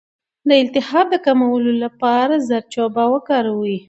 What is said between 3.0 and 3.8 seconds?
وکاروئ